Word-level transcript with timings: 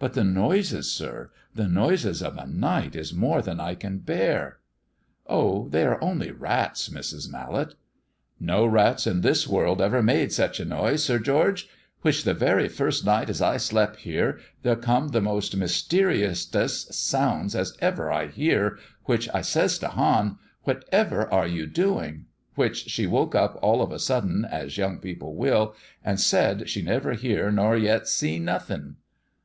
But 0.00 0.14
the 0.14 0.24
noises, 0.24 0.90
sir, 0.90 1.30
the 1.54 1.68
noises 1.68 2.20
of 2.20 2.36
a 2.36 2.48
night 2.48 2.96
is 2.96 3.14
more 3.14 3.40
than 3.40 3.60
I 3.60 3.76
can 3.76 3.94
abear." 3.94 4.58
"Oh, 5.28 5.68
they 5.68 5.84
are 5.84 6.02
only 6.02 6.32
rats, 6.32 6.88
Mrs. 6.88 7.30
Mallet." 7.30 7.76
"No 8.40 8.66
rats 8.66 9.06
in 9.06 9.20
this 9.20 9.46
world 9.46 9.80
ever 9.80 10.02
made 10.02 10.32
sech 10.32 10.58
a 10.58 10.64
noise, 10.64 11.04
Sir 11.04 11.20
George; 11.20 11.68
which 12.02 12.24
the 12.24 12.34
very 12.34 12.68
first 12.68 13.06
night 13.06 13.30
as 13.30 13.40
I 13.40 13.56
slep 13.56 13.94
here, 13.98 14.40
there 14.64 14.74
come 14.74 15.10
the 15.10 15.20
most 15.20 15.56
mysterioustest 15.56 16.92
sounds 16.92 17.54
as 17.54 17.76
ever 17.80 18.10
I 18.10 18.26
hear, 18.26 18.78
which 19.04 19.28
I 19.32 19.42
says 19.42 19.78
to 19.78 19.90
Hann, 19.90 20.38
'Whatever 20.64 21.32
are 21.32 21.46
you 21.46 21.62
a 21.62 21.66
doing?' 21.68 22.24
which 22.56 22.88
she 22.90 23.06
woke 23.06 23.36
up 23.36 23.56
all 23.62 23.80
of 23.80 23.92
a 23.92 24.00
suddent, 24.00 24.44
as 24.50 24.76
young 24.76 24.98
people 24.98 25.36
will, 25.36 25.72
and 26.04 26.18
said 26.20 26.68
she 26.68 26.82
never 26.82 27.12
hear 27.12 27.52
nor 27.52 27.76
yet 27.76 28.08
see 28.08 28.40
nothing." 28.40 28.96